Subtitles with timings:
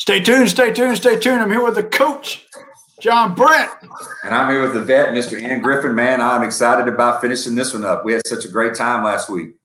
[0.00, 1.42] Stay tuned, stay tuned, stay tuned.
[1.42, 2.46] I'm here with the coach,
[3.02, 3.70] John Brent.
[4.24, 5.38] And I'm here with the vet, Mr.
[5.38, 5.94] Ian Griffin.
[5.94, 8.02] Man, I'm excited about finishing this one up.
[8.02, 9.56] We had such a great time last week.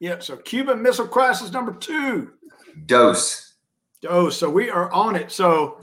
[0.00, 0.22] Yep.
[0.22, 2.32] So Cuban Missile Crisis number two.
[2.86, 3.56] Dose.
[4.00, 4.38] Dose.
[4.38, 5.30] So we are on it.
[5.30, 5.78] So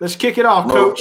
[0.00, 1.00] let's kick it off, Coach.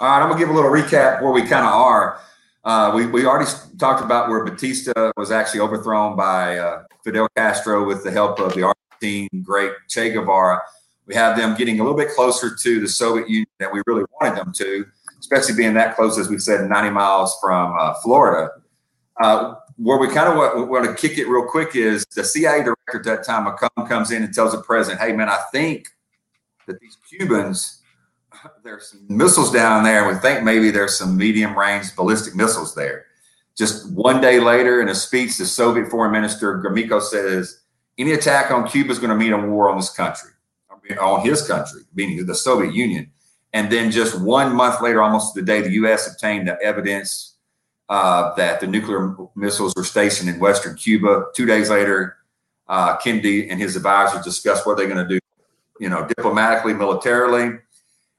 [0.00, 2.18] All right, I'm gonna give a little recap where we kind of are.
[2.64, 3.48] Uh, we we already
[3.78, 8.54] talked about where Batista was actually overthrown by uh, Fidel Castro with the help of
[8.54, 10.60] the Argentine great Che Guevara
[11.06, 14.04] we have them getting a little bit closer to the Soviet Union than we really
[14.20, 14.86] wanted them to,
[15.20, 18.50] especially being that close, as we said, 90 miles from uh, Florida.
[19.20, 22.62] Uh, where we kind of want, want, to kick it real quick is the CIA
[22.62, 25.88] director at that time, McCone, comes in and tells the president, hey, man, I think
[26.66, 27.82] that these Cubans,
[28.64, 30.08] there's some missiles down there.
[30.08, 33.06] We think maybe there's some medium range ballistic missiles there.
[33.56, 37.60] Just one day later, in a speech, the Soviet foreign minister, Gromyko, says,
[37.96, 40.30] any attack on Cuba is going to mean a war on this country
[41.00, 43.10] on his country, meaning the Soviet Union.
[43.52, 46.10] And then just one month later, almost the day, the U.S.
[46.10, 47.36] obtained the evidence
[47.88, 51.26] uh, that the nuclear missiles were stationed in Western Cuba.
[51.34, 52.16] Two days later,
[52.68, 55.20] uh, Kennedy and his advisors discussed what they're going to do,
[55.80, 57.58] you know, diplomatically, militarily.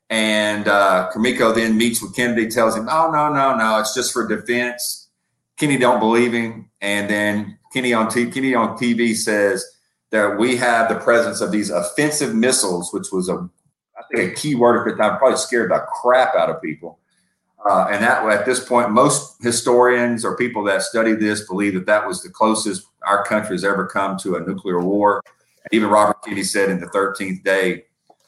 [0.09, 4.13] And uh, Gromyko then meets with Kennedy, tells him, "Oh no, no, no, it's just
[4.13, 5.09] for defense."
[5.57, 9.65] Kennedy don't believe him, and then Kennedy on T- Kennedy on TV says
[10.11, 13.49] that we have the presence of these offensive missiles, which was a,
[13.97, 16.99] I think, a key word at the time, probably scared the crap out of people.
[17.69, 21.85] Uh, and that at this point, most historians or people that study this believe that
[21.85, 25.21] that was the closest our country has ever come to a nuclear war.
[25.71, 27.85] Even Robert Kennedy said in the 13th Day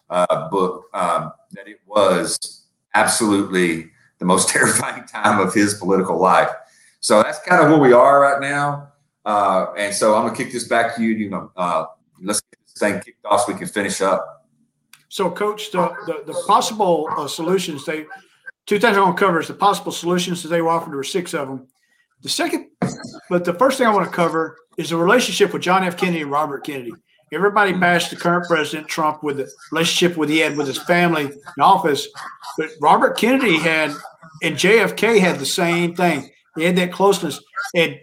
[0.09, 6.49] uh, book um, that it was absolutely the most terrifying time of his political life.
[6.99, 8.89] So that's kind of where we are right now.
[9.30, 11.13] Uh, and so I'm gonna kick this back to you.
[11.13, 11.85] You know, uh,
[12.19, 14.47] let's get this thing kicked off so we can finish up.
[15.08, 18.08] So, Coach, the the, the possible uh, solutions they
[18.66, 20.89] two things I want to cover is the possible solutions that they were offered.
[20.89, 21.67] There were six of them.
[22.23, 22.70] The second,
[23.30, 25.95] but the first thing I want to cover is the relationship with John F.
[25.95, 26.93] Kennedy and Robert Kennedy.
[27.31, 31.25] Everybody bashed the current president Trump with the relationship with he had with his family
[31.25, 32.08] in office,
[32.58, 33.92] but Robert Kennedy had
[34.42, 36.31] and JFK had the same thing.
[36.55, 37.39] They had that closeness.
[37.75, 37.99] And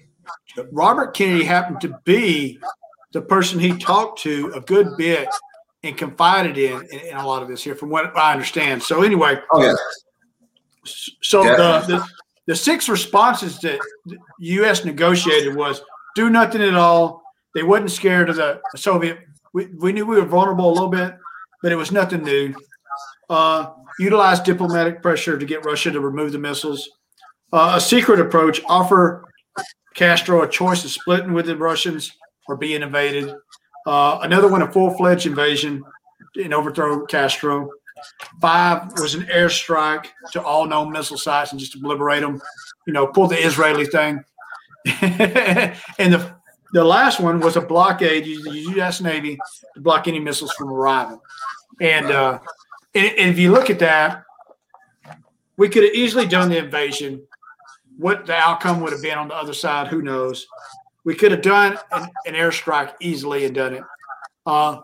[0.73, 2.59] Robert Kennedy happened to be
[3.13, 5.29] the person he talked to a good bit
[5.83, 8.83] and confided in, in, in a lot of this here, from what I understand.
[8.83, 9.75] So anyway, oh yeah.
[11.23, 12.07] So the, the
[12.47, 14.85] the six responses that the U.S.
[14.85, 15.83] negotiated was
[16.15, 17.23] do nothing at all.
[17.55, 19.19] They wasn't scared of the Soviet.
[19.53, 21.17] We, we knew we were vulnerable a little bit,
[21.63, 22.55] but it was nothing new.
[23.29, 26.89] Uh, utilize diplomatic pressure to get Russia to remove the missiles.
[27.53, 29.25] Uh, a secret approach, offer
[29.97, 32.13] Castro a choice of splitting with the Russians
[32.47, 33.35] or being invaded.
[33.87, 35.83] Uh, another one, a full fledged invasion
[36.37, 37.71] and overthrow Castro.
[38.41, 42.41] Five was an airstrike to all known missile sites and just to obliterate them.
[42.87, 44.23] You know, pull the Israeli thing.
[45.03, 46.37] and the
[46.73, 49.01] the last one was a blockade, use the U.S.
[49.01, 49.39] Navy
[49.75, 51.21] to block any missiles from arriving.
[51.81, 52.39] And, uh,
[52.95, 54.25] and, and if you look at that,
[55.57, 57.27] we could have easily done the invasion
[57.97, 60.47] what the outcome would have been on the other side, who knows?
[61.05, 63.85] We could have done an, an airstrike easily and done it.
[64.45, 64.81] Uh,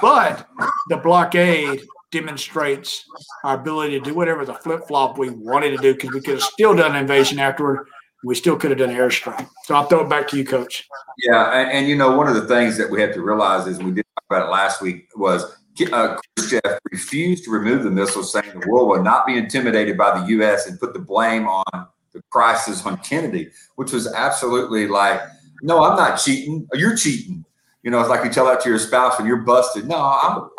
[0.00, 0.48] but
[0.88, 3.04] the blockade demonstrates
[3.44, 6.34] our ability to do whatever the flip flop we wanted to do because we could
[6.34, 7.88] have still done an invasion afterward.
[8.24, 9.48] We still could have done an airstrike.
[9.64, 10.86] So I'll throw it back to you, Coach.
[11.24, 13.78] Yeah, and, and you know one of the things that we have to realize is
[13.78, 15.56] we did talk about it last week was
[15.92, 20.18] uh, Khrushchev refused to remove the missiles, saying the world will not be intimidated by
[20.18, 20.66] the U.S.
[20.66, 25.20] and put the blame on the crisis on Kennedy, which was absolutely like,
[25.62, 26.66] no, I'm not cheating.
[26.72, 27.44] You're cheating.
[27.82, 29.86] You know, it's like you tell that to your spouse when you're busted.
[29.86, 30.50] No, I'm.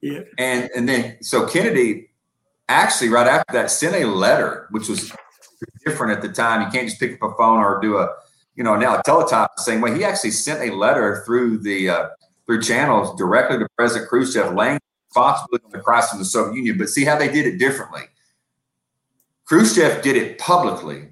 [0.00, 0.20] Yeah.
[0.38, 2.10] And and then so Kennedy
[2.68, 5.12] actually right after that sent a letter, which was
[5.84, 6.62] different at the time.
[6.62, 8.14] You can't just pick up a phone or do a,
[8.54, 9.94] you know, now a teletype the same way.
[9.94, 12.08] He actually sent a letter through the uh,
[12.46, 14.78] through channels directly to President Khrushchev, laying
[15.10, 16.78] responsibility on the crisis in the Soviet Union.
[16.78, 18.02] But see how they did it differently.
[19.46, 21.08] Khrushchev did it publicly.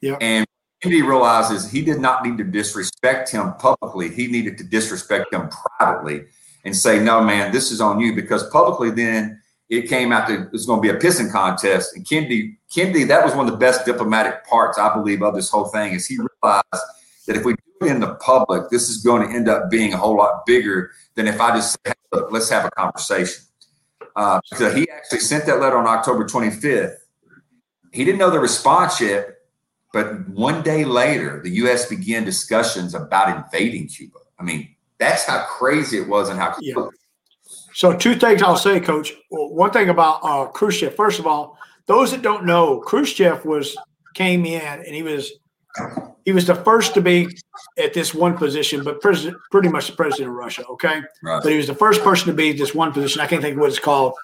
[0.00, 0.18] Yep.
[0.20, 0.46] And
[0.82, 4.08] Kennedy realizes he did not need to disrespect him publicly.
[4.08, 6.26] He needed to disrespect him privately
[6.64, 8.14] and say, no, man, this is on you.
[8.14, 11.96] Because publicly, then it came out that it was going to be a pissing contest.
[11.96, 15.50] And Kennedy, Kennedy, that was one of the best diplomatic parts, I believe, of this
[15.50, 16.84] whole thing is he realized
[17.26, 19.92] that if we do it in the public, this is going to end up being
[19.92, 23.44] a whole lot bigger than if I just say, look, let's have a conversation.
[24.14, 26.94] Uh, so he actually sent that letter on October 25th
[27.98, 29.38] he didn't know the response yet,
[29.92, 31.88] but one day later, the U.S.
[31.88, 34.20] began discussions about invading Cuba.
[34.38, 34.68] I mean,
[35.00, 36.74] that's how crazy it was and how yeah.
[37.74, 39.14] So two things I'll say, Coach.
[39.32, 40.94] Well, one thing about uh, Khrushchev.
[40.94, 43.76] First of all, those that don't know, Khrushchev was
[44.14, 45.32] came in and he was
[46.24, 47.28] he was the first to be
[47.78, 50.64] at this one position, but president, pretty much the president of Russia.
[50.66, 51.42] Okay, right.
[51.42, 53.20] but he was the first person to be this one position.
[53.20, 54.14] I can't think of what it's called.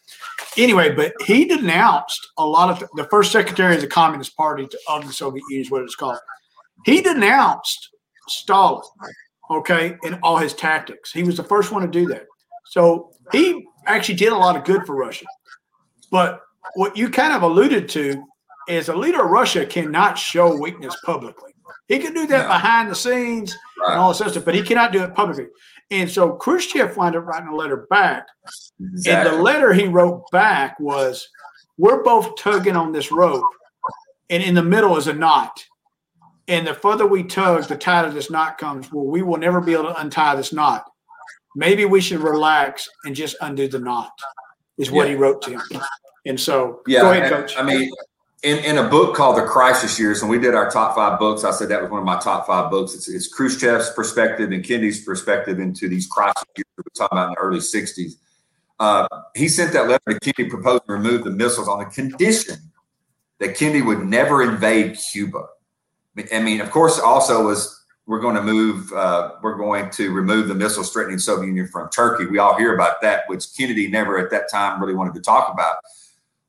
[0.56, 4.79] Anyway, but he denounced a lot of the first secretary of the Communist Party to,
[4.88, 6.19] of the Soviet Union, is what it's called.
[6.85, 7.91] He denounced
[8.29, 8.82] Stalin,
[9.50, 11.12] okay, in all his tactics.
[11.12, 12.26] He was the first one to do that.
[12.67, 15.26] So he actually did a lot of good for Russia.
[16.11, 16.43] But
[16.75, 18.25] what you kind of alluded to
[18.69, 21.52] is a leader of Russia cannot show weakness publicly.
[21.88, 22.49] He can do that no.
[22.49, 23.93] behind the scenes right.
[23.93, 25.46] and all this stuff, but he cannot do it publicly.
[25.90, 28.26] And so Khrushchev wound up writing a letter back.
[28.81, 29.12] Exactly.
[29.12, 31.28] And the letter he wrote back was,
[31.76, 33.44] We're both tugging on this rope,
[34.31, 35.64] and in the middle is a knot.
[36.49, 38.93] And the further we tug, the tighter this knot comes.
[38.93, 40.84] Well, we will never be able to untie this knot.
[41.56, 44.12] Maybe we should relax and just undo the knot,
[44.78, 45.14] is what yeah.
[45.14, 45.62] he wrote to him.
[46.26, 47.56] And so, yeah, go ahead, coach.
[47.56, 47.90] I mean,
[48.44, 51.44] in, in a book called The Crisis Years, when we did our top five books,
[51.44, 52.94] I said that was one of my top five books.
[52.94, 57.29] It's, it's Khrushchev's perspective and Kennedy's perspective into these crisis years we are talking about
[57.29, 58.17] in the early 60s.
[58.79, 62.56] Uh, he sent that letter to Kennedy proposing to remove the missiles on the condition
[63.38, 65.46] that Kennedy would never invade Cuba.
[66.32, 70.49] I mean, of course, also was we're going to move, uh, we're going to remove
[70.49, 72.26] the missiles threatening Soviet Union from Turkey.
[72.26, 75.50] We all hear about that, which Kennedy never at that time really wanted to talk
[75.50, 75.76] about.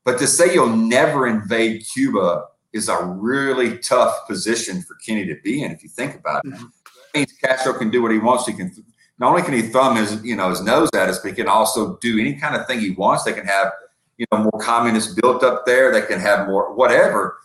[0.06, 5.42] But to say you'll never invade Cuba is a really tough position for Kennedy to
[5.42, 5.72] be in.
[5.72, 6.66] If you think about it, mm-hmm.
[6.66, 8.46] it means Castro can do what he wants.
[8.46, 8.72] He can
[9.18, 11.48] not only can he thumb his you know his nose at us, but he can
[11.48, 13.24] also do any kind of thing he wants.
[13.24, 13.72] They can have
[14.18, 15.92] you know more communists built up there.
[15.92, 17.38] They can have more whatever.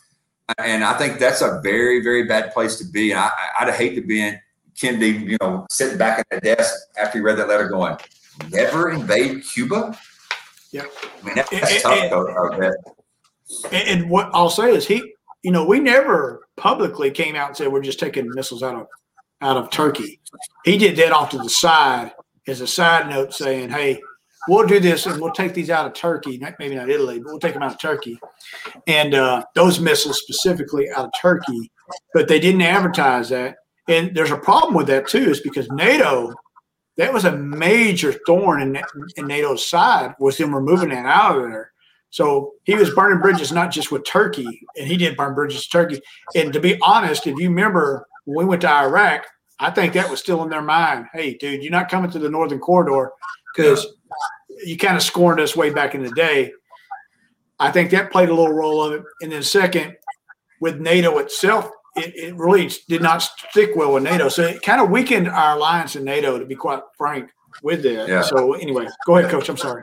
[0.58, 3.12] And I think that's a very very bad place to be.
[3.12, 3.30] And I,
[3.60, 4.38] I'd hate to be in
[4.78, 7.96] Kennedy, you know, sitting back at the desk after he read that letter, going,
[8.50, 9.96] "Never invade Cuba."
[10.72, 10.82] Yeah.
[10.82, 12.74] I mean, that's and, tough,
[13.72, 17.56] and, and what I'll say is he, you know, we never publicly came out and
[17.56, 18.86] said we're just taking missiles out of
[19.42, 20.20] out of Turkey.
[20.64, 22.12] He did that off to the side
[22.46, 24.00] as a side note, saying, "Hey,
[24.48, 26.38] we'll do this and we'll take these out of Turkey.
[26.58, 28.18] Maybe not Italy, but we'll take them out of Turkey,
[28.86, 31.72] and uh, those missiles specifically out of Turkey."
[32.14, 33.56] But they didn't advertise that,
[33.88, 36.32] and there's a problem with that too, is because NATO
[37.00, 38.82] that was a major thorn in,
[39.16, 41.72] in NATO's side was them removing that out of there.
[42.10, 45.70] So he was burning bridges not just with Turkey, and he did burn bridges with
[45.70, 46.02] Turkey.
[46.34, 49.24] And to be honest, if you remember when we went to Iraq,
[49.58, 51.06] I think that was still in their mind.
[51.14, 53.12] Hey, dude, you're not coming to the Northern Corridor
[53.54, 53.86] because
[54.66, 56.52] you kind of scorned us way back in the day.
[57.58, 59.02] I think that played a little role of it.
[59.22, 59.96] And then second,
[60.60, 64.28] with NATO itself it, it really did not stick well with NATO.
[64.28, 67.30] So it kind of weakened our alliance in NATO, to be quite frank
[67.62, 68.08] with that.
[68.08, 68.22] Yeah.
[68.22, 69.48] So anyway, go ahead, Coach.
[69.48, 69.82] I'm sorry.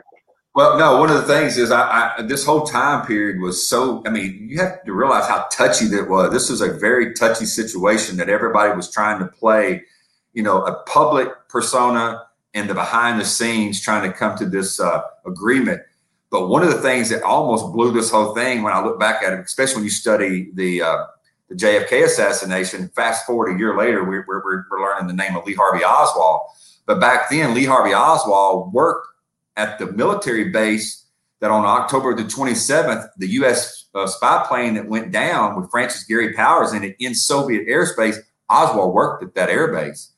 [0.54, 4.02] Well, no, one of the things is I, I, this whole time period was so.
[4.06, 6.32] I mean, you have to realize how touchy that was.
[6.32, 9.84] This was a very touchy situation that everybody was trying to play,
[10.32, 12.24] you know, a public persona
[12.54, 15.82] and the behind the scenes trying to come to this uh, agreement.
[16.30, 19.22] But one of the things that almost blew this whole thing, when I look back
[19.22, 21.04] at it, especially when you study the uh,
[21.48, 22.88] the JFK assassination.
[22.88, 26.42] Fast forward a year later, we're, we're, we're learning the name of Lee Harvey Oswald.
[26.86, 29.08] But back then, Lee Harvey Oswald worked
[29.56, 31.06] at the military base
[31.40, 33.86] that on October the 27th, the U.S.
[33.94, 38.16] Uh, spy plane that went down with Francis Gary Powers in it in Soviet airspace,
[38.48, 40.10] Oswald worked at that airbase.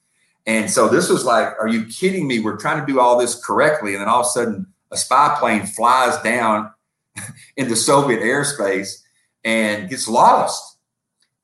[0.46, 2.40] And so this was like, are you kidding me?
[2.40, 3.94] We're trying to do all this correctly.
[3.94, 6.70] And then all of a sudden, a spy plane flies down
[7.56, 9.02] into Soviet airspace
[9.44, 10.69] and gets lost.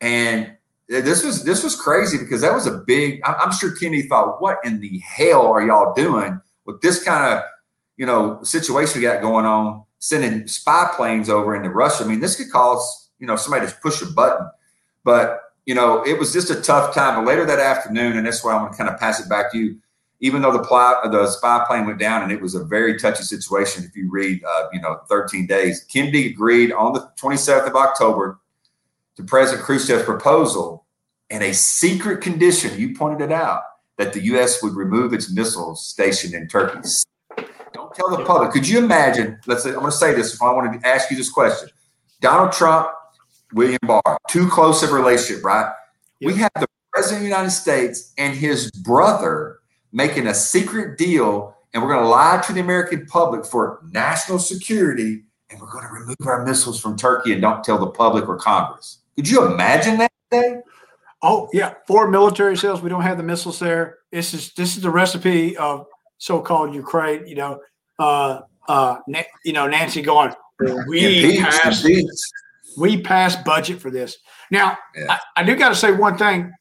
[0.01, 0.57] And
[0.89, 3.21] this was this was crazy because that was a big.
[3.25, 7.43] I'm sure Kenny thought, "What in the hell are y'all doing with this kind of
[7.97, 9.83] you know situation we got going on?
[9.99, 12.05] Sending spy planes over into Russia.
[12.05, 14.49] I mean, this could cause you know somebody to push a button."
[15.03, 17.17] But you know, it was just a tough time.
[17.17, 19.53] But later that afternoon, and that's why I'm going to kind of pass it back
[19.53, 19.79] to you.
[20.21, 23.23] Even though the plot, the spy plane went down, and it was a very touchy
[23.23, 23.85] situation.
[23.85, 28.39] If you read, uh, you know, 13 days, Kennedy agreed on the 27th of October
[29.17, 30.87] to President Khrushchev's proposal
[31.31, 33.63] and a secret condition, you pointed it out,
[33.99, 34.63] that the U.S.
[34.63, 36.89] would remove its missiles stationed in Turkey.
[37.73, 38.53] Don't tell the public.
[38.53, 39.39] Could you imagine?
[39.47, 40.35] Let's say, I'm going to say this.
[40.35, 41.69] If I want to ask you this question
[42.21, 42.89] Donald Trump,
[43.53, 45.73] William Barr, too close of a relationship, right?
[46.21, 49.59] We have the President of the United States and his brother
[49.93, 54.39] making a secret deal, and we're going to lie to the American public for national
[54.39, 58.29] security, and we're going to remove our missiles from Turkey and don't tell the public
[58.29, 58.99] or Congress.
[59.17, 60.61] Could you imagine that day?
[61.23, 62.83] Oh yeah, four military sales.
[62.83, 63.99] We don't have the missiles there.
[64.13, 65.87] This is this is the recipe of
[66.19, 67.27] so-called Ukraine.
[67.27, 67.61] You know,
[67.99, 68.99] uh, uh,
[69.45, 70.33] you know, Nancy going,
[70.89, 71.87] we passed,
[72.77, 74.19] we passed budget for this.
[74.51, 75.07] Now, yeah.
[75.37, 76.53] I, I, do got to say one thing.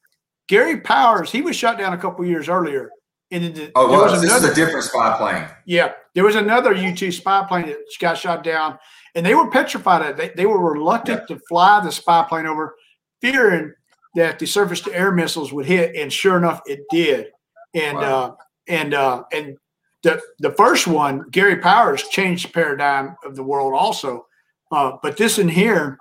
[0.48, 2.90] Gary Powers, he was shot down a couple years earlier.
[3.32, 5.48] And the, oh, was, was this another, is a different spy plane.
[5.66, 8.78] Yeah, there was another U two spy plane that got shot down,
[9.16, 10.18] and they were petrified.
[10.18, 11.36] They, they were reluctant yeah.
[11.36, 12.76] to fly the spy plane over,
[13.22, 13.74] fearing
[14.16, 17.28] that the surface to air missiles would hit, and sure enough, it did.
[17.74, 18.04] And wow.
[18.04, 18.36] uh,
[18.68, 19.58] and uh, and
[20.04, 24.28] the the first one, Gary Powers, changed the paradigm of the world also.
[24.72, 25.98] Uh, but this in here,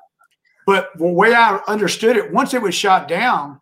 [0.67, 3.61] but the way I understood it, once it was shot down,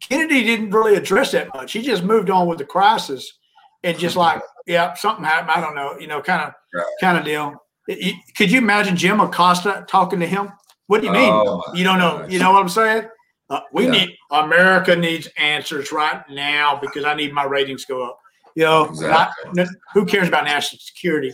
[0.00, 1.72] Kennedy didn't really address that much.
[1.72, 3.38] He just moved on with the crisis
[3.82, 5.50] and just like, yeah, something happened.
[5.50, 6.86] I don't know, you know, kind of right.
[7.00, 7.54] kind of deal.
[7.86, 10.52] Could you imagine Jim Acosta talking to him?
[10.86, 11.30] What do you mean?
[11.32, 12.18] Oh, you don't know?
[12.18, 12.32] Gosh.
[12.32, 13.08] You know what I'm saying?
[13.48, 13.90] Uh, we yeah.
[13.90, 18.18] need America needs answers right now because I need my ratings go up.
[18.54, 19.50] You know, exactly.
[19.54, 21.32] not, who cares about national security?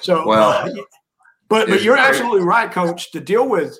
[0.00, 0.70] So, well, uh,
[1.48, 3.10] but but you're absolutely right, Coach.
[3.12, 3.78] To deal with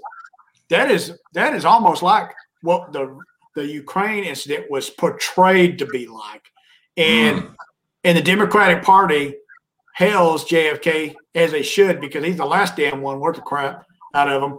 [0.70, 2.30] that is that is almost like
[2.62, 3.18] what the
[3.54, 6.42] the Ukraine incident was portrayed to be like,
[6.96, 7.54] and mm.
[8.04, 9.34] and the Democratic Party
[9.96, 14.28] hails JFK as they should because he's the last damn one worth of crap out
[14.28, 14.58] of them.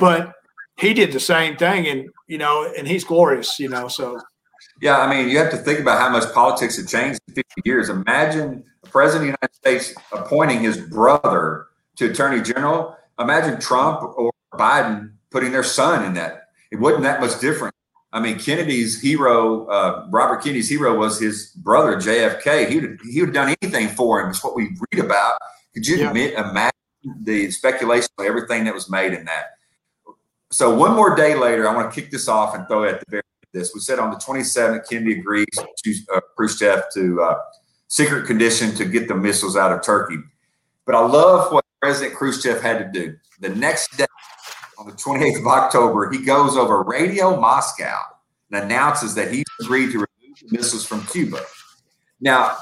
[0.00, 0.34] But
[0.78, 3.88] he did the same thing, and you know, and he's glorious, you know.
[3.88, 4.20] So,
[4.80, 7.62] yeah, I mean, you have to think about how much politics have changed in 50
[7.64, 7.88] years.
[7.88, 12.96] Imagine the president of the United States appointing his brother to attorney general.
[13.18, 16.48] Imagine Trump or Biden putting their son in that.
[16.70, 17.74] It wasn't that much different.
[18.12, 22.68] I mean, Kennedy's hero, uh, Robert Kennedy's hero, was his brother JFK.
[22.68, 24.30] He would he would have done anything for him.
[24.30, 25.34] It's what we read about.
[25.78, 26.08] Could you yeah.
[26.08, 26.72] admit, imagine
[27.22, 29.50] the speculation of everything that was made in that?
[30.50, 32.98] So one more day later, I want to kick this off and throw it at
[32.98, 33.72] the very end of this.
[33.72, 35.46] We said on the 27th, Kennedy agrees
[35.84, 37.38] to uh, Khrushchev to uh,
[37.86, 40.18] secret condition to get the missiles out of Turkey.
[40.84, 43.16] But I love what President Khrushchev had to do.
[43.38, 44.06] The next day,
[44.80, 48.00] on the 28th of October, he goes over Radio Moscow
[48.50, 51.40] and announces that he's agreed to remove the missiles from Cuba.
[52.20, 52.56] Now,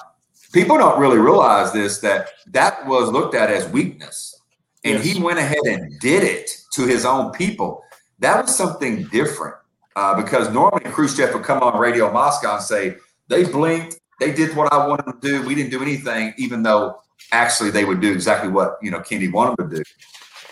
[0.52, 4.40] people don't really realize this that that was looked at as weakness.
[4.84, 5.04] And yes.
[5.04, 7.82] he went ahead and did it to his own people.
[8.20, 9.56] That was something different
[9.96, 12.96] uh, because normally Khrushchev would come on Radio Moscow and say,
[13.28, 15.46] they blinked, they did what I wanted to do.
[15.46, 17.00] We didn't do anything, even though
[17.32, 19.82] actually they would do exactly what you know Kennedy wanted to do.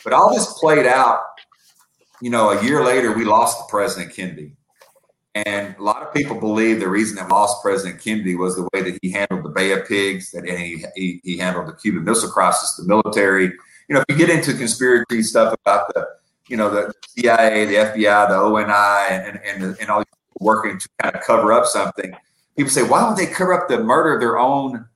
[0.02, 1.20] But all this played out.
[2.20, 4.52] You know, a year later, we lost the President Kennedy,
[5.34, 8.82] and a lot of people believe the reason that lost President Kennedy was the way
[8.82, 12.30] that he handled the Bay of Pigs, that he, he, he handled the Cuban Missile
[12.30, 13.46] Crisis, the military.
[13.88, 16.06] You know, if you get into conspiracy stuff about the,
[16.48, 20.04] you know, the CIA, the FBI, the ONI, and and, and all
[20.40, 22.14] working to kind of cover up something,
[22.56, 24.86] people say, why would they cover up the murder of their own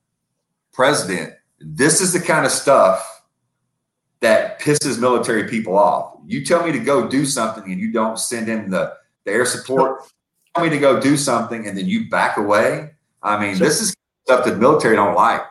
[0.73, 1.35] president?
[1.61, 3.25] This is the kind of stuff
[4.21, 6.14] that pisses military people off.
[6.26, 9.47] You tell me to go do something and you don't send in the, the air
[9.47, 10.02] support.
[10.59, 12.91] Tell me to go do something and then you back away.
[13.23, 15.43] I mean, so, this is stuff that military don't like.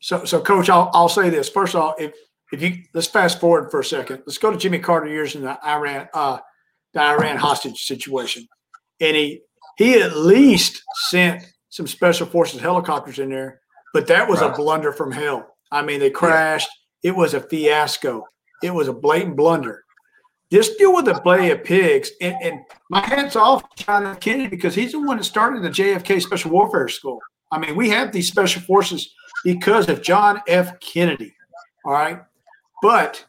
[0.00, 1.50] So, so coach, I'll, I'll say this.
[1.50, 2.14] First of all, if,
[2.50, 5.42] if you let's fast forward for a second, let's go to Jimmy Carter years in
[5.42, 6.38] the Iran, uh,
[6.94, 8.48] the Iran hostage situation.
[9.00, 9.42] And he,
[9.76, 13.60] he at least sent some special forces helicopters in there,
[13.92, 14.50] but that was right.
[14.50, 15.56] a blunder from hell.
[15.70, 16.70] I mean, they crashed.
[17.02, 18.24] It was a fiasco.
[18.62, 19.83] It was a blatant blunder.
[20.54, 22.12] Just deal with the Bay of Pigs.
[22.20, 24.20] And, and my hat's off to John F.
[24.20, 27.18] Kennedy because he's the one that started the JFK Special Warfare School.
[27.50, 30.78] I mean, we have these special forces because of John F.
[30.78, 31.34] Kennedy.
[31.84, 32.22] All right.
[32.82, 33.24] But,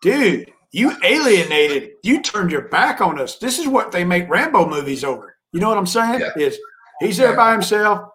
[0.00, 3.38] dude, you alienated, you turned your back on us.
[3.38, 5.34] This is what they make Rambo movies over.
[5.52, 6.20] You know what I'm saying?
[6.20, 6.30] Yeah.
[6.36, 6.56] Is
[7.00, 8.10] he's there by himself.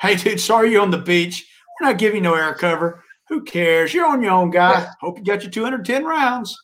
[0.00, 1.50] Hey, dude, sorry you're on the beach.
[1.80, 3.02] We're not giving you no air cover.
[3.28, 3.92] Who cares?
[3.92, 4.82] You're on your own, guy.
[4.82, 4.90] Yeah.
[5.00, 6.56] Hope you got your 210 rounds.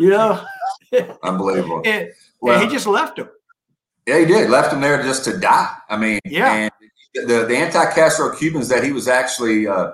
[0.00, 0.44] You know,
[1.22, 1.82] unbelievable.
[1.84, 3.28] and, well, and he just left him.
[4.06, 4.50] Yeah, he did.
[4.50, 5.74] Left him there just to die.
[5.88, 6.68] I mean, yeah.
[7.14, 9.92] the the anti-Castro Cubans that he was actually uh,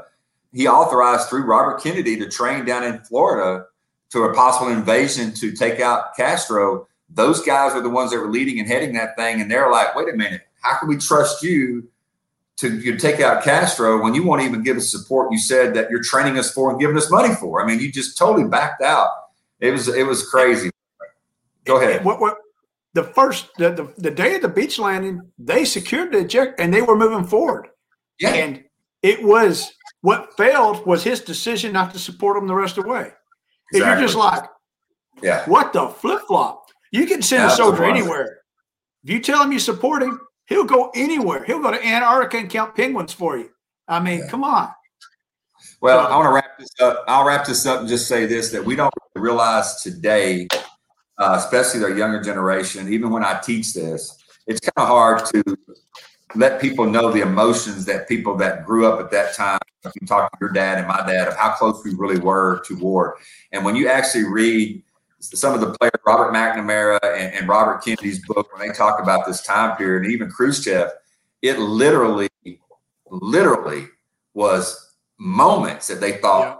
[0.52, 3.66] he authorized through Robert Kennedy to train down in Florida
[4.10, 6.86] to a possible invasion to take out Castro.
[7.10, 9.96] Those guys are the ones that were leading and heading that thing, and they're like,
[9.96, 11.88] "Wait a minute, how can we trust you
[12.56, 15.90] to you take out Castro when you won't even give us support you said that
[15.90, 17.62] you're training us for and giving us money for.
[17.62, 19.10] I mean, you just totally backed out.
[19.60, 20.70] It was it was crazy.
[21.64, 22.04] Go ahead.
[22.04, 22.36] What, what,
[22.94, 26.72] the first the, the, the day of the beach landing, they secured the eject and
[26.72, 27.68] they were moving forward.
[28.20, 28.34] Yeah.
[28.34, 28.64] And
[29.02, 32.90] it was what failed was his decision not to support them the rest of the
[32.90, 33.10] way.
[33.72, 33.80] Exactly.
[33.80, 34.44] And you're just like,
[35.22, 36.66] yeah, what the flip flop?
[36.92, 38.38] You can send yeah, a soldier anywhere.
[39.02, 41.44] If you tell him you support him, He'll go anywhere.
[41.44, 43.50] He'll go to Antarctica and count penguins for you.
[43.88, 44.28] I mean, yeah.
[44.28, 44.70] come on.
[45.80, 47.04] Well, so, I want to wrap this up.
[47.08, 50.46] I'll wrap this up and just say this: that we don't realize today,
[51.18, 52.92] uh, especially the younger generation.
[52.92, 55.56] Even when I teach this, it's kind of hard to
[56.34, 59.60] let people know the emotions that people that grew up at that time.
[59.84, 62.62] If you talk to your dad and my dad of how close we really were
[62.66, 63.16] to war,
[63.52, 64.82] and when you actually read
[65.20, 69.26] some of the players, Robert McNamara and, and Robert Kennedy's book, when they talk about
[69.26, 70.90] this time period, and even Khrushchev,
[71.42, 72.28] it literally,
[73.10, 73.86] literally
[74.32, 76.56] was moments that they thought yeah.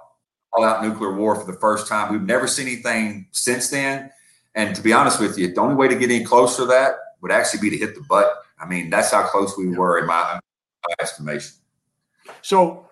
[0.53, 2.13] all out nuclear war for the first time.
[2.13, 4.11] We've never seen anything since then.
[4.55, 6.95] And to be honest with you, the only way to get any closer to that
[7.21, 8.31] would actually be to hit the button.
[8.59, 10.39] I mean, that's how close we were in my,
[10.89, 11.53] my estimation.
[12.43, 12.89] So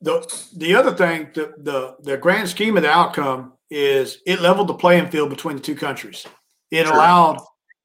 [0.00, 4.68] the the other thing, the, the the grand scheme of the outcome is it leveled
[4.68, 6.26] the playing field between the two countries.
[6.70, 6.94] It sure.
[6.94, 7.38] allowed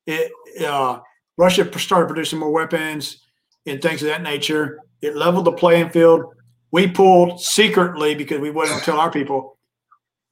[0.05, 0.31] it
[0.65, 0.99] uh,
[1.37, 3.23] Russia started producing more weapons
[3.65, 4.79] and things of that nature.
[5.01, 6.25] It leveled the playing field.
[6.71, 9.57] We pulled secretly because we wouldn't tell our people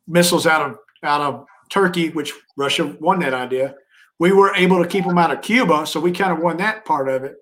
[0.07, 3.75] missiles out of out of Turkey, which Russia won that idea.
[4.19, 6.85] We were able to keep them out of Cuba, so we kind of won that
[6.85, 7.35] part of it.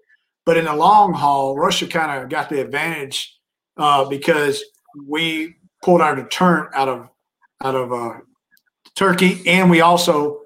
[0.46, 3.38] But in the long haul, Russia kind of got the advantage
[3.78, 4.64] uh, because
[5.08, 7.10] we pulled our deterrent out of
[7.64, 8.20] out of uh,
[8.96, 10.42] Turkey, and we also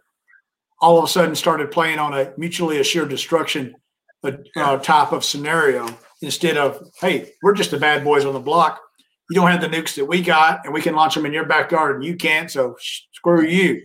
[0.81, 3.75] all of a sudden started playing on a mutually assured destruction
[4.23, 5.87] uh, uh, type of scenario
[6.21, 8.81] instead of hey, we're just the bad boys on the block.
[9.29, 11.45] You don't have the nukes that we got, and we can launch them in your
[11.45, 12.49] backyard, and you can't.
[12.49, 13.81] So screw you.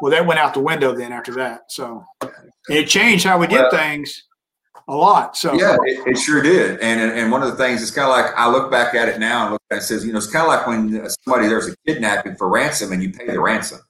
[0.00, 1.70] Well, that went out the window then after that.
[1.70, 2.04] So
[2.68, 4.24] it changed how we did well, things
[4.88, 5.36] a lot.
[5.36, 6.80] So yeah, it, it, sure did.
[6.80, 9.18] And and one of the things it's kind of like I look back at it
[9.18, 11.68] now and look at it, says you know it's kind of like when somebody there's
[11.68, 13.80] a kidnapping for ransom and you pay the ransom.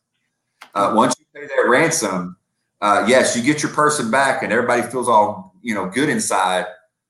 [0.75, 2.37] Uh, once you pay that ransom,
[2.81, 6.67] uh, yes, you get your person back and everybody feels all you know good inside.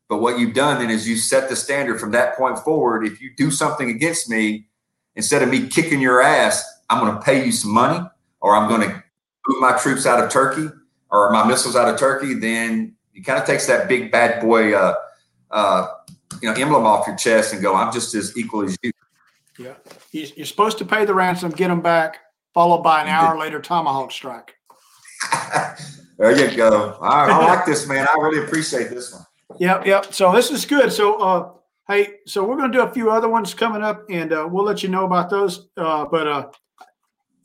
[0.08, 3.06] But what you've done then is you set the standard from that point forward.
[3.06, 4.66] If you do something against me,
[5.16, 8.04] instead of me kicking your ass, I'm going to pay you some money,
[8.40, 9.04] or I'm going to
[9.46, 10.68] move my troops out of Turkey
[11.10, 12.34] or my missiles out of Turkey.
[12.34, 14.94] Then it kind of takes that big bad boy, uh,
[15.50, 15.88] uh,
[16.40, 18.92] you know, emblem off your chest and go, I'm just as equal as you.
[19.58, 19.74] Yeah.
[20.12, 22.20] You're supposed to pay the ransom, get them back,
[22.54, 24.54] followed by an hour later tomahawk strike.
[26.18, 26.96] there you go.
[27.02, 28.06] I, I like this, man.
[28.08, 29.24] I really appreciate this one.
[29.58, 29.86] Yep.
[29.86, 30.14] Yep.
[30.14, 30.92] So this is good.
[30.92, 31.52] So, uh,
[31.88, 34.64] hey, so we're going to do a few other ones coming up and uh, we'll
[34.64, 35.68] let you know about those.
[35.76, 36.48] Uh, but, uh,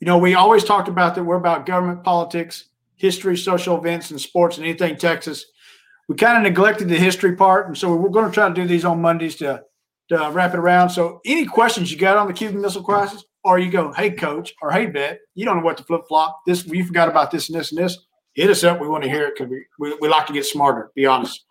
[0.00, 4.20] you know, we always talked about that we're about government politics, history, social events, and
[4.20, 5.46] sports, and anything Texas
[6.08, 8.66] we kind of neglected the history part, and so we're going to try to do
[8.66, 9.62] these on Mondays to
[10.10, 10.90] to wrap it around.
[10.90, 14.52] So, any questions you got on the Cuban Missile Crisis, or you go, "Hey, coach,"
[14.60, 16.42] or "Hey, vet, you don't know what to flip flop.
[16.46, 17.98] This we forgot about this and this and this."
[18.34, 18.80] Hit us up.
[18.80, 20.90] We want to hear it because we, we, we like to get smarter.
[20.96, 21.44] Be honest.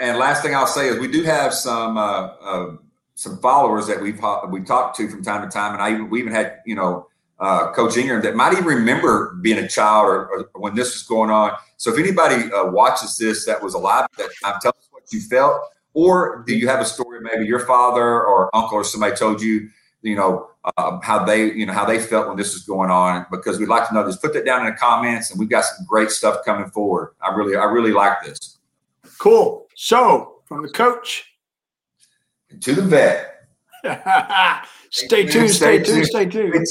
[0.00, 2.76] And last thing I'll say is we do have some uh, uh,
[3.14, 6.20] some followers that we've we talked to from time to time, and I even we
[6.20, 10.26] even had you know uh, Coach Ingram that might even remember being a child or,
[10.28, 11.52] or when this was going on.
[11.76, 15.04] So if anybody uh, watches this that was alive at that time, tell us what
[15.12, 15.60] you felt.
[15.94, 17.20] Or do you have a story?
[17.20, 19.70] Maybe your father or uncle or somebody told you,
[20.02, 23.24] you know, uh, how they, you know, how they felt when this was going on.
[23.30, 24.16] Because we'd like to know this.
[24.16, 27.14] Put that down in the comments, and we've got some great stuff coming forward.
[27.22, 28.55] I really, I really like this.
[29.18, 29.66] Cool.
[29.74, 31.24] So from the coach
[32.60, 33.32] to the vet.
[34.90, 35.50] stay tuned.
[35.50, 36.06] Stay tuned.
[36.06, 36.66] Stay tuned.